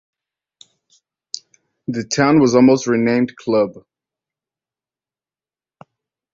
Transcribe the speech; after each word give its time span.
The 1.87 2.03
town 2.03 2.39
was 2.39 2.55
almost 2.55 2.87
renamed 2.87 3.35
Clubb. 3.35 3.85